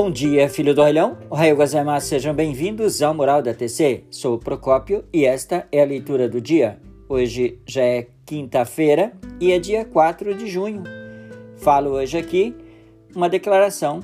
Bom 0.00 0.12
dia, 0.12 0.48
filho 0.48 0.72
do 0.72 0.80
orelhão. 0.80 1.18
Ohayou 1.28 1.56
gozaimasu, 1.56 2.06
sejam 2.06 2.32
bem-vindos 2.32 3.02
ao 3.02 3.12
Mural 3.12 3.42
da 3.42 3.52
TC. 3.52 4.04
Sou 4.08 4.36
o 4.36 4.38
Procópio 4.38 5.04
e 5.12 5.24
esta 5.24 5.66
é 5.72 5.82
a 5.82 5.84
leitura 5.84 6.28
do 6.28 6.40
dia. 6.40 6.80
Hoje 7.08 7.58
já 7.66 7.82
é 7.82 8.06
quinta-feira 8.24 9.12
e 9.40 9.50
é 9.50 9.58
dia 9.58 9.84
4 9.84 10.36
de 10.36 10.46
junho. 10.46 10.84
Falo 11.56 11.90
hoje 11.90 12.16
aqui 12.16 12.54
uma 13.12 13.28
declaração 13.28 13.98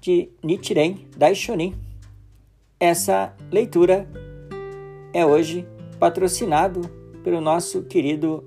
de 0.00 0.30
Nichiren 0.42 0.96
Daishonin. 1.16 1.76
Essa 2.80 3.32
leitura 3.52 4.04
é 5.14 5.24
hoje 5.24 5.64
patrocinado 6.00 6.80
pelo 7.22 7.40
nosso 7.40 7.84
querido 7.84 8.42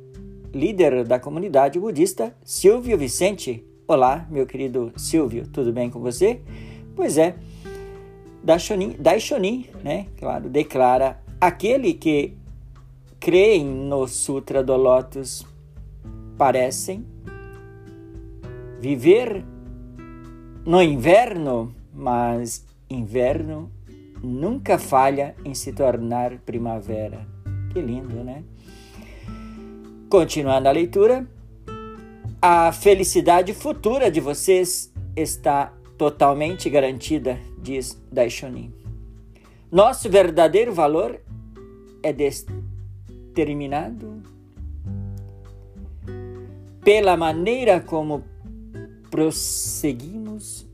líder 0.53 1.05
da 1.05 1.17
comunidade 1.17 1.79
budista, 1.79 2.35
Silvio 2.43 2.97
Vicente. 2.97 3.70
Olá, 3.93 4.25
meu 4.29 4.45
querido 4.45 4.93
Silvio, 4.95 5.45
tudo 5.45 5.73
bem 5.73 5.89
com 5.89 5.99
você? 5.99 6.39
Pois 6.95 7.17
é, 7.17 7.35
Daishonin, 8.41 8.95
Daishonin 8.97 9.65
né, 9.83 10.07
claro, 10.17 10.47
declara 10.47 11.21
aquele 11.41 11.93
que 11.93 12.33
creem 13.19 13.65
no 13.65 14.07
Sutra 14.07 14.63
do 14.63 14.77
Lótus 14.77 15.45
parecem 16.37 17.05
viver 18.79 19.43
no 20.65 20.81
inverno, 20.81 21.75
mas 21.93 22.65
inverno 22.89 23.69
nunca 24.23 24.79
falha 24.79 25.35
em 25.43 25.53
se 25.53 25.73
tornar 25.73 26.37
primavera. 26.45 27.27
Que 27.73 27.81
lindo, 27.81 28.23
né? 28.23 28.41
Continuando 30.09 30.69
a 30.69 30.71
leitura, 30.71 31.27
a 32.41 32.71
felicidade 32.71 33.53
futura 33.53 34.09
de 34.09 34.19
vocês 34.19 34.91
está 35.15 35.71
totalmente 35.95 36.67
garantida, 36.71 37.39
diz 37.59 38.01
Daishonin. 38.11 38.73
Nosso 39.71 40.09
verdadeiro 40.09 40.73
valor 40.73 41.21
é 42.01 42.11
determinado 42.11 44.23
pela 46.83 47.15
maneira 47.15 47.79
como 47.79 48.23
prosseguimos 49.11 50.67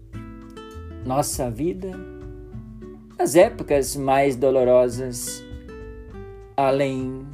nossa 1.05 1.52
vida 1.52 1.91
nas 3.19 3.35
épocas 3.35 3.97
mais 3.97 4.37
dolorosas. 4.37 5.43
Além 6.55 7.27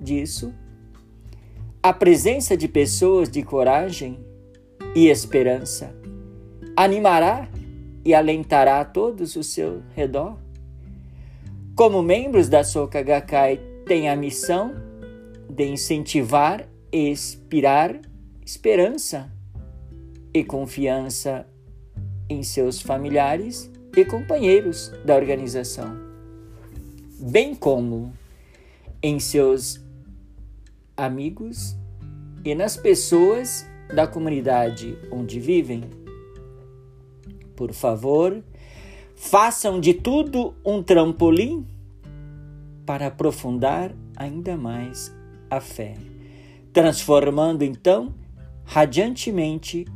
disso, 0.00 0.54
a 1.82 1.94
presença 1.94 2.54
de 2.56 2.68
pessoas 2.68 3.30
de 3.30 3.42
coragem 3.42 4.18
e 4.94 5.08
esperança 5.08 5.94
animará 6.76 7.48
e 8.04 8.14
alentará 8.14 8.84
todos 8.84 9.34
o 9.34 9.42
seu 9.42 9.82
redor. 9.94 10.36
Como 11.74 12.02
membros 12.02 12.50
da 12.50 12.62
Soka 12.62 13.02
Gakkai, 13.02 13.58
tem 13.86 14.10
a 14.10 14.16
missão 14.16 14.74
de 15.48 15.64
incentivar 15.68 16.68
e 16.92 17.08
inspirar 17.08 17.98
esperança 18.44 19.32
e 20.34 20.44
confiança 20.44 21.46
em 22.28 22.42
seus 22.42 22.80
familiares 22.82 23.70
e 23.96 24.04
companheiros 24.04 24.92
da 25.04 25.16
organização, 25.16 25.96
bem 27.18 27.54
como 27.54 28.12
em 29.02 29.18
seus 29.18 29.80
amigos 31.00 31.74
e 32.44 32.54
nas 32.54 32.76
pessoas 32.76 33.66
da 33.94 34.06
comunidade 34.06 34.98
onde 35.10 35.40
vivem. 35.40 35.82
Por 37.56 37.72
favor, 37.72 38.42
façam 39.16 39.80
de 39.80 39.94
tudo 39.94 40.54
um 40.64 40.82
trampolim 40.82 41.66
para 42.84 43.06
aprofundar 43.06 43.94
ainda 44.14 44.58
mais 44.58 45.14
a 45.48 45.58
fé, 45.58 45.94
transformando 46.72 47.62
então 47.62 48.14
radiantemente 48.64 49.86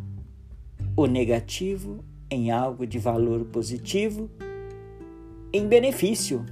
o 0.97 1.06
negativo 1.06 2.03
em 2.31 2.50
algo 2.50 2.87
de 2.87 2.99
valor 2.99 3.45
positivo, 3.45 4.31
em 5.53 5.69
benefício. 5.69 6.45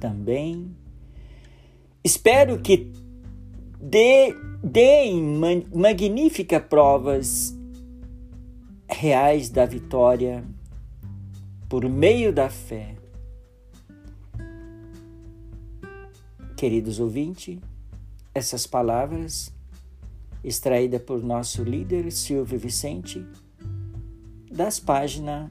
Também 0.00 0.76
Espero 2.02 2.58
que 2.60 2.92
deem 4.62 5.38
magníficas 5.74 6.62
provas 6.62 7.56
reais 8.88 9.50
da 9.50 9.66
vitória 9.66 10.44
por 11.68 11.88
meio 11.88 12.32
da 12.32 12.48
fé. 12.48 12.96
Queridos 16.56 16.98
ouvintes, 16.98 17.58
essas 18.34 18.66
palavras 18.66 19.52
extraídas 20.42 21.02
por 21.02 21.22
nosso 21.22 21.62
líder 21.62 22.10
Silvio 22.10 22.58
Vicente 22.58 23.24
das 24.50 24.80
páginas 24.80 25.50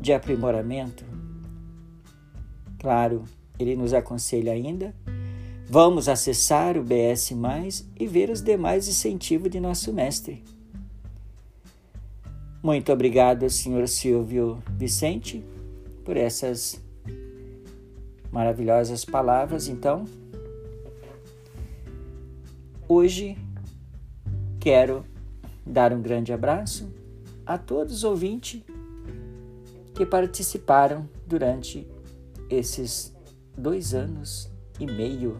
de 0.00 0.12
aprimoramento. 0.12 1.04
Claro, 2.78 3.24
ele 3.58 3.76
nos 3.76 3.92
aconselha 3.92 4.52
ainda 4.52 4.94
Vamos 5.72 6.08
acessar 6.08 6.76
o 6.76 6.82
BS 6.82 7.30
Mais 7.30 7.88
e 7.96 8.04
ver 8.04 8.28
os 8.28 8.42
demais 8.42 8.88
incentivos 8.88 9.48
de 9.48 9.60
nosso 9.60 9.92
mestre. 9.92 10.42
Muito 12.60 12.92
obrigado, 12.92 13.48
senhor 13.48 13.86
Silvio 13.86 14.60
Vicente, 14.76 15.44
por 16.04 16.16
essas 16.16 16.82
maravilhosas 18.32 19.04
palavras. 19.04 19.68
Então, 19.68 20.06
hoje 22.88 23.38
quero 24.58 25.04
dar 25.64 25.92
um 25.92 26.02
grande 26.02 26.32
abraço 26.32 26.92
a 27.46 27.56
todos 27.56 27.98
os 27.98 28.02
ouvintes 28.02 28.60
que 29.94 30.04
participaram 30.04 31.08
durante 31.28 31.86
esses 32.50 33.16
dois 33.56 33.94
anos 33.94 34.50
e 34.80 34.84
meio 34.84 35.38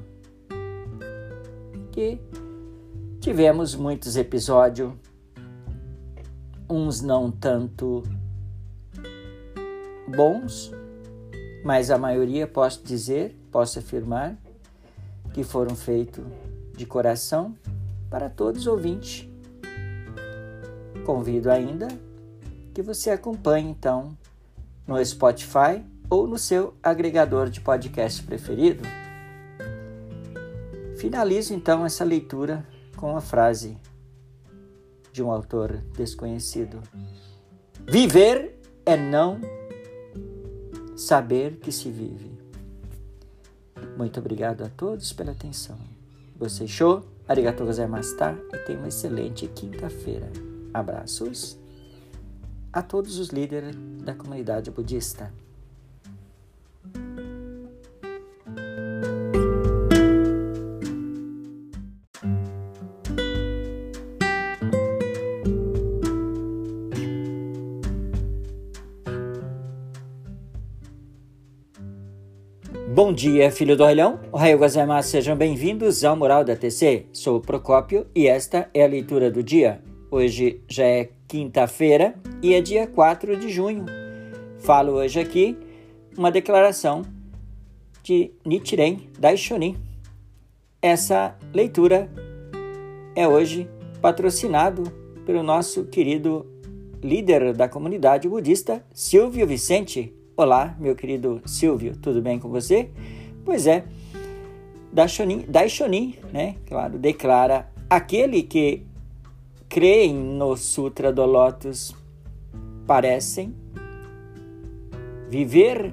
que 2.00 2.18
tivemos 3.20 3.74
muitos 3.74 4.16
episódios, 4.16 4.90
uns 6.66 7.02
não 7.02 7.30
tanto 7.30 8.02
bons, 10.08 10.72
mas 11.62 11.90
a 11.90 11.98
maioria 11.98 12.46
posso 12.46 12.82
dizer, 12.82 13.38
posso 13.52 13.80
afirmar, 13.80 14.34
que 15.34 15.44
foram 15.44 15.76
feitos 15.76 16.24
de 16.74 16.86
coração 16.86 17.54
para 18.08 18.30
todos 18.30 18.62
os 18.62 18.66
ouvintes. 18.66 19.28
Convido 21.04 21.50
ainda 21.50 21.86
que 22.72 22.80
você 22.80 23.10
acompanhe 23.10 23.68
então 23.68 24.16
no 24.86 25.04
Spotify 25.04 25.84
ou 26.08 26.26
no 26.26 26.38
seu 26.38 26.72
agregador 26.82 27.50
de 27.50 27.60
podcast 27.60 28.22
preferido. 28.22 28.88
Finalizo 31.00 31.54
então 31.54 31.86
essa 31.86 32.04
leitura 32.04 32.62
com 32.94 33.16
a 33.16 33.22
frase 33.22 33.74
de 35.10 35.22
um 35.22 35.30
autor 35.30 35.78
desconhecido: 35.96 36.78
Viver 37.88 38.60
é 38.84 38.98
não 38.98 39.40
saber 40.94 41.56
que 41.56 41.72
se 41.72 41.90
vive. 41.90 42.38
Muito 43.96 44.20
obrigado 44.20 44.62
a 44.62 44.68
todos 44.68 45.10
pela 45.10 45.32
atenção. 45.32 45.78
Você 46.36 46.68
show? 46.68 47.02
Arigatou 47.26 47.64
gozaimasu 47.64 48.14
e 48.52 48.58
tenha 48.58 48.78
uma 48.78 48.88
excelente 48.88 49.48
quinta-feira. 49.48 50.30
Abraços 50.74 51.58
a 52.70 52.82
todos 52.82 53.18
os 53.18 53.30
líderes 53.30 53.74
da 54.04 54.14
comunidade 54.14 54.70
budista. 54.70 55.32
Bom 73.02 73.14
dia, 73.14 73.50
filho 73.50 73.78
do 73.78 73.82
orelhão. 73.82 74.20
Ohayou 74.30 74.58
gozaimasu, 74.58 75.08
sejam 75.08 75.34
bem-vindos 75.34 76.04
ao 76.04 76.14
Mural 76.14 76.44
da 76.44 76.54
TC. 76.54 77.06
Sou 77.14 77.38
o 77.38 77.40
Procópio 77.40 78.06
e 78.14 78.26
esta 78.26 78.68
é 78.74 78.84
a 78.84 78.86
leitura 78.86 79.30
do 79.30 79.42
dia. 79.42 79.82
Hoje 80.10 80.60
já 80.68 80.84
é 80.84 81.08
quinta-feira 81.26 82.14
e 82.42 82.52
é 82.52 82.60
dia 82.60 82.86
4 82.86 83.38
de 83.38 83.48
junho. 83.48 83.86
Falo 84.58 84.92
hoje 84.96 85.18
aqui 85.18 85.56
uma 86.14 86.30
declaração 86.30 87.00
de 88.02 88.32
Nichiren 88.44 88.98
Daishonin. 89.18 89.78
Essa 90.82 91.34
leitura 91.54 92.06
é 93.16 93.26
hoje 93.26 93.66
patrocinado 94.02 94.92
pelo 95.24 95.42
nosso 95.42 95.84
querido 95.84 96.44
líder 97.02 97.54
da 97.54 97.66
comunidade 97.66 98.28
budista, 98.28 98.84
Silvio 98.92 99.46
Vicente. 99.46 100.19
Olá, 100.42 100.74
meu 100.78 100.96
querido 100.96 101.42
Silvio, 101.44 101.94
tudo 101.98 102.22
bem 102.22 102.38
com 102.38 102.48
você? 102.48 102.88
Pois 103.44 103.66
é, 103.66 103.84
Daishonin, 104.90 106.14
né? 106.32 106.56
Claro, 106.66 106.98
declara 106.98 107.70
aquele 107.90 108.42
que 108.42 108.82
creem 109.68 110.14
no 110.14 110.56
Sutra 110.56 111.12
do 111.12 111.26
Lótus 111.26 111.94
parecem 112.86 113.54
viver 115.28 115.92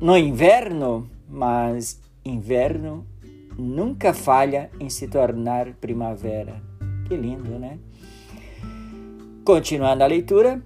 no 0.00 0.16
inverno, 0.16 1.10
mas 1.28 2.00
inverno 2.24 3.04
nunca 3.58 4.14
falha 4.14 4.70
em 4.78 4.88
se 4.88 5.08
tornar 5.08 5.74
primavera. 5.80 6.62
Que 7.08 7.16
lindo, 7.16 7.58
né? 7.58 7.76
Continuando 9.44 10.04
a 10.04 10.06
leitura, 10.06 10.62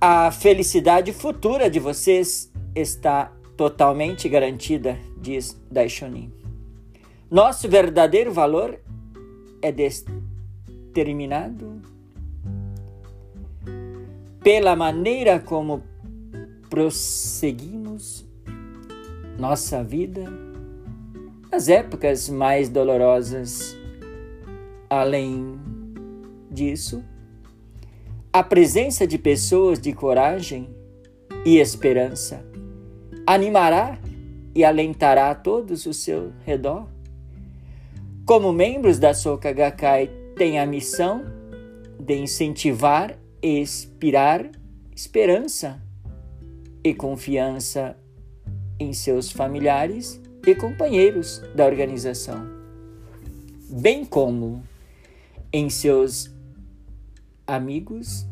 a 0.00 0.30
felicidade 0.30 1.12
futura 1.12 1.68
de 1.68 1.78
vocês 1.78 2.50
está 2.74 3.30
totalmente 3.54 4.30
garantida, 4.30 4.98
diz 5.18 5.60
Daishonin. 5.70 6.32
Nosso 7.30 7.68
verdadeiro 7.68 8.32
valor 8.32 8.80
é 9.60 9.70
determinado 9.70 11.82
pela 14.42 14.74
maneira 14.74 15.38
como 15.38 15.82
prosseguimos 16.70 18.26
nossa 19.38 19.84
vida 19.84 20.24
nas 21.52 21.68
épocas 21.68 22.30
mais 22.30 22.70
dolorosas. 22.70 23.76
Além 24.88 25.60
disso, 26.50 27.04
a 28.32 28.44
presença 28.44 29.08
de 29.08 29.18
pessoas 29.18 29.80
de 29.80 29.92
coragem 29.92 30.70
e 31.44 31.58
esperança 31.58 32.44
animará 33.26 33.98
e 34.54 34.64
alentará 34.64 35.34
todos 35.34 35.84
o 35.84 35.92
seu 35.92 36.32
redor. 36.44 36.86
Como 38.24 38.52
membros 38.52 39.00
da 39.00 39.12
Soka 39.14 39.52
Gakkai, 39.52 40.08
tem 40.36 40.60
a 40.60 40.66
missão 40.66 41.24
de 41.98 42.14
incentivar 42.18 43.18
e 43.42 43.58
inspirar 43.58 44.48
esperança 44.94 45.82
e 46.84 46.94
confiança 46.94 47.96
em 48.78 48.92
seus 48.92 49.32
familiares 49.32 50.20
e 50.46 50.54
companheiros 50.54 51.42
da 51.54 51.66
organização, 51.66 52.46
bem 53.68 54.04
como 54.04 54.62
em 55.52 55.68
seus 55.68 56.30
amigos 57.50 58.26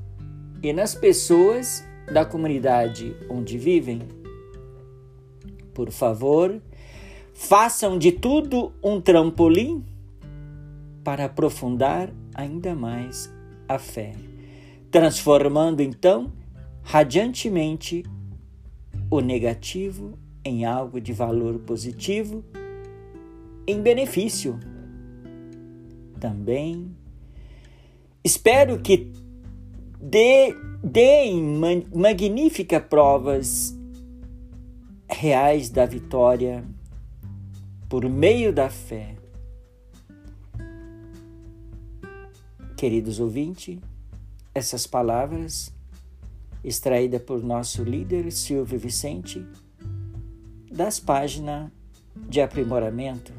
e 0.62 0.72
nas 0.72 0.94
pessoas 0.94 1.84
da 2.12 2.24
comunidade 2.24 3.16
onde 3.28 3.58
vivem. 3.58 4.00
Por 5.74 5.90
favor, 5.90 6.62
façam 7.34 7.98
de 7.98 8.12
tudo 8.12 8.72
um 8.82 9.00
trampolim 9.00 9.84
para 11.02 11.24
aprofundar 11.24 12.12
ainda 12.32 12.76
mais 12.76 13.32
a 13.68 13.78
fé, 13.78 14.14
transformando 14.90 15.80
então 15.80 16.32
radiantemente 16.82 18.04
o 19.10 19.20
negativo 19.20 20.16
em 20.44 20.64
algo 20.64 21.00
de 21.00 21.12
valor 21.12 21.58
positivo, 21.58 22.44
em 23.66 23.82
benefício. 23.82 24.58
Também 26.20 26.96
espero 28.28 28.78
que 28.78 29.10
deem 30.82 31.58
magníficas 31.94 32.82
provas 32.82 33.74
reais 35.08 35.70
da 35.70 35.86
vitória 35.86 36.62
por 37.88 38.06
meio 38.06 38.52
da 38.52 38.68
fé. 38.68 39.16
Queridos 42.76 43.18
ouvintes, 43.18 43.78
essas 44.54 44.86
palavras 44.86 45.74
extraídas 46.62 47.22
por 47.22 47.42
nosso 47.42 47.82
líder 47.82 48.30
Silvio 48.30 48.78
Vicente 48.78 49.42
das 50.70 51.00
páginas 51.00 51.72
de 52.28 52.42
aprimoramento. 52.42 53.32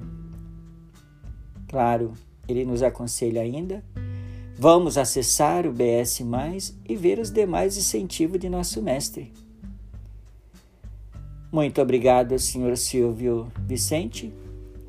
Claro, 1.68 2.12
ele 2.48 2.66
nos 2.66 2.82
aconselha 2.82 3.42
ainda. 3.42 3.84
Vamos 4.62 4.98
acessar 4.98 5.66
o 5.66 5.72
BS 5.72 6.22
e 6.84 6.94
ver 6.94 7.18
os 7.18 7.32
demais 7.32 7.78
incentivos 7.78 8.38
de 8.38 8.50
nosso 8.50 8.82
mestre. 8.82 9.32
Muito 11.50 11.82
obrigado, 11.82 12.38
senhor 12.38 12.76
Silvio 12.76 13.50
Vicente, 13.66 14.34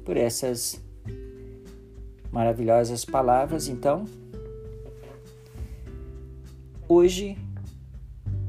por 0.04 0.16
essas 0.16 0.82
maravilhosas 2.32 3.04
palavras. 3.04 3.68
Então, 3.68 4.06
hoje 6.88 7.38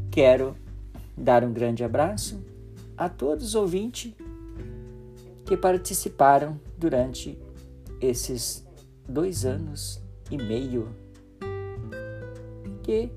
quero 0.10 0.56
dar 1.16 1.44
um 1.44 1.54
grande 1.54 1.84
abraço 1.84 2.44
a 2.98 3.08
todos 3.08 3.50
os 3.50 3.54
ouvintes 3.54 4.12
que 5.46 5.56
participaram 5.56 6.60
durante 6.80 7.38
esses 8.02 8.68
dois 9.08 9.46
anos 9.46 10.02
e 10.32 10.36
meio 10.36 10.90
que 12.92 13.10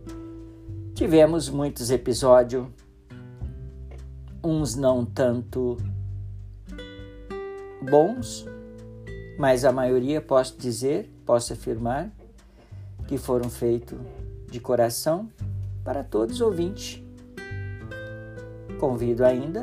tivemos 0.94 1.48
muitos 1.48 1.90
episódios, 1.90 2.64
uns 4.40 4.76
não 4.76 5.04
tanto 5.04 5.76
bons, 7.82 8.46
mas 9.36 9.64
a 9.64 9.72
maioria 9.72 10.20
posso 10.20 10.56
dizer, 10.56 11.10
posso 11.26 11.52
afirmar 11.52 12.08
que 13.08 13.18
foram 13.18 13.50
feitos 13.50 13.98
de 14.48 14.60
coração 14.60 15.28
para 15.82 16.04
todos 16.04 16.36
os 16.36 16.40
ouvintes 16.40 17.02
Convido 18.78 19.24
ainda 19.24 19.62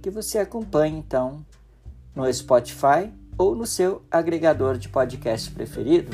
que 0.00 0.08
você 0.08 0.38
acompanhe 0.38 0.96
então 0.96 1.44
no 2.14 2.32
Spotify 2.32 3.12
ou 3.36 3.54
no 3.54 3.66
seu 3.66 4.02
agregador 4.10 4.78
de 4.78 4.88
podcast 4.88 5.50
preferido. 5.50 6.10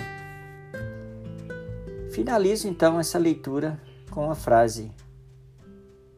Finalizo 2.15 2.69
então 2.69 3.01
essa 3.01 3.19
leitura 3.19 3.77
com 4.09 4.31
a 4.31 4.37
frase 4.37 4.93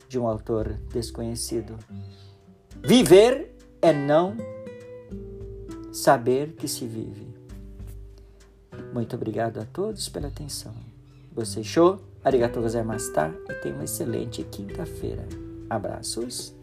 de 0.07 0.19
um 0.19 0.29
autor 0.29 0.75
desconhecido: 0.93 1.79
Viver 2.85 3.57
é 3.81 3.95
não 3.95 4.37
saber 5.91 6.53
que 6.53 6.69
se 6.69 6.87
vive. 6.87 7.35
Muito 8.93 9.17
obrigado 9.17 9.59
a 9.59 9.65
todos 9.65 10.07
pela 10.11 10.29
atenção. 10.29 10.75
Você 11.33 11.65
show? 11.65 11.99
Arigatou 12.23 12.63
gozaimashita 12.63 13.35
e 13.49 13.55
tenha 13.55 13.75
uma 13.75 13.85
excelente 13.85 14.45
quinta-feira. 14.45 15.27
Abraços 15.71 16.55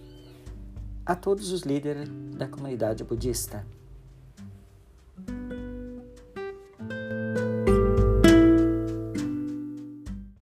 a 1.03 1.15
todos 1.15 1.51
os 1.51 1.63
líderes 1.63 2.07
da 2.37 2.47
comunidade 2.47 3.03
budista. 3.03 3.65